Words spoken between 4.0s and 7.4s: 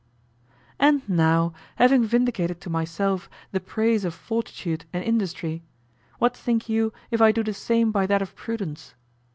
of fortitude and industry, what think you if I